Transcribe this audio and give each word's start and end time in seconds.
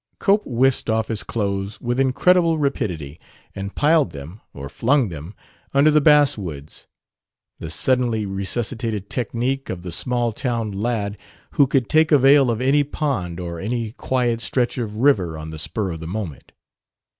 Cope 0.17 0.47
whisked 0.47 0.89
off 0.89 1.09
his 1.09 1.21
clothes 1.21 1.79
with 1.79 1.99
incredible 1.99 2.57
rapidity 2.57 3.19
and 3.53 3.75
piled 3.75 4.13
them 4.13 4.41
or 4.51 4.67
flung 4.67 5.09
them 5.09 5.35
under 5.75 5.91
the 5.91 6.01
basswoods: 6.01 6.87
the 7.59 7.69
suddenly 7.69 8.25
resuscitated 8.25 9.11
technique 9.11 9.69
of 9.69 9.83
the 9.83 9.91
small 9.91 10.31
town 10.31 10.71
lad 10.71 11.19
who 11.51 11.67
could 11.67 11.87
take 11.87 12.11
avail 12.11 12.49
of 12.49 12.61
any 12.61 12.83
pond 12.83 13.39
or 13.39 13.59
any 13.59 13.91
quiet 13.91 14.41
stretch 14.41 14.79
of 14.79 14.97
river 14.97 15.37
on 15.37 15.51
the 15.51 15.59
spur 15.59 15.91
of 15.91 15.99
the 15.99 16.07
moment. 16.07 16.51